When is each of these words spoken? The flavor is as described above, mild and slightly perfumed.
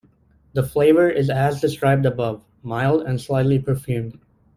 The 0.53 0.63
flavor 0.63 1.11
is 1.11 1.29
as 1.29 1.61
described 1.61 2.07
above, 2.07 2.43
mild 2.63 3.03
and 3.03 3.21
slightly 3.21 3.59
perfumed. 3.59 4.17